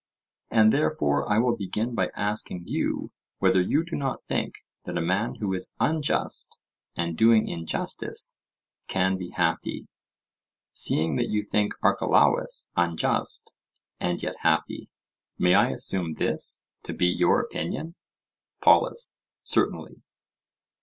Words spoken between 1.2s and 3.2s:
I will begin by asking you